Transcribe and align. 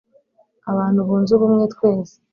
abantu 0.71 0.99
bunze 1.07 1.31
ubumwe 1.33 1.65
twese 1.73 2.15